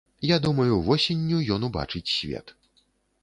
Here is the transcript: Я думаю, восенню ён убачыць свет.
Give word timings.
Я 0.27 0.37
думаю, 0.45 0.73
восенню 0.87 1.37
ён 1.57 1.67
убачыць 1.69 2.07
свет. 2.15 2.57